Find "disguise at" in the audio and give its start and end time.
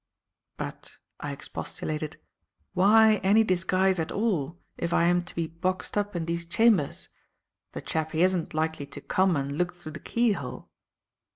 3.43-4.11